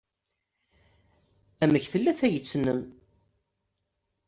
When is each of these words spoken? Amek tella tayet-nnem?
Amek 1.63 1.85
tella 1.91 2.11
tayet-nnem? 2.19 2.81